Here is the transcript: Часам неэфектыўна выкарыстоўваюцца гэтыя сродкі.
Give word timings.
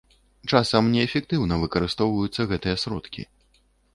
Часам 0.53 0.87
неэфектыўна 0.93 1.59
выкарыстоўваюцца 1.65 2.47
гэтыя 2.53 2.75
сродкі. 2.85 3.21